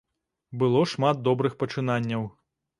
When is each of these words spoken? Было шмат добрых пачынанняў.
Было 0.63 0.81
шмат 0.95 1.23
добрых 1.29 1.61
пачынанняў. 1.63 2.29